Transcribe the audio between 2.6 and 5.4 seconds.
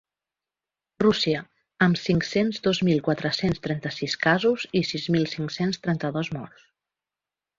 dos mil quatre-cents trenta-sis casos i sis mil